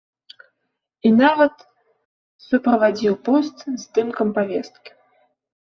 [1.09, 1.55] І нават
[2.47, 4.91] суправадзіў пост здымкам павесткі.